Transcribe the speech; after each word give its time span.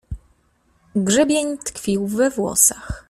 Grzebień 0.95 1.57
tkwił 1.57 2.07
we 2.07 2.29
włosach. 2.29 2.99